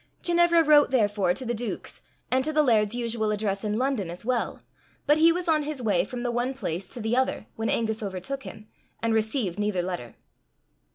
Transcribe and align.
Ginevra 0.23 0.63
wrote 0.63 0.89
therefore 0.89 1.35
to 1.35 1.45
the 1.45 1.53
duke's, 1.53 2.01
and 2.31 2.43
to 2.43 2.51
the 2.51 2.63
laird's 2.63 2.95
usual 2.95 3.29
address 3.29 3.63
in 3.63 3.77
London 3.77 4.09
as 4.09 4.25
well; 4.25 4.59
but 5.05 5.19
he 5.19 5.31
was 5.31 5.47
on 5.47 5.61
his 5.61 5.79
way 5.79 6.03
from 6.03 6.23
the 6.23 6.31
one 6.31 6.55
place 6.55 6.89
to 6.89 6.99
the 6.99 7.15
other 7.15 7.45
when 7.55 7.69
Angus 7.69 8.01
overtook 8.01 8.41
him, 8.41 8.67
and 9.03 9.13
received 9.13 9.59
neither 9.59 9.83
letter. 9.83 10.15